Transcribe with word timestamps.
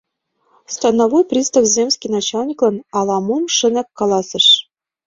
Становой 0.75 1.23
пристав 1.29 1.63
земский 1.75 2.09
начальниклан 2.15 2.75
ала-мом 2.97 3.43
шынак 3.55 3.87
каласыш. 3.99 4.47